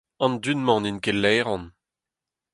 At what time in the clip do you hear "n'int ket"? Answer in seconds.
0.81-1.17